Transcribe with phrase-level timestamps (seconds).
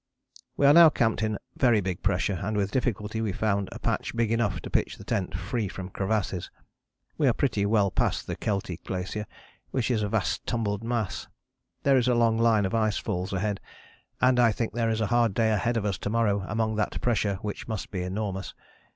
[0.57, 4.15] We are now camped in very big pressure, and with difficulty we found a patch
[4.15, 6.49] big enough to pitch the tent free from crevasses.
[7.19, 9.27] We are pretty well past the Keltie Glacier
[9.69, 11.27] which is a vast tumbled mass:
[11.83, 13.59] there is a long line of ice falls ahead,
[14.19, 16.99] and I think there is a hard day ahead of us to morrow among that
[16.99, 18.55] pressure which must be enormous.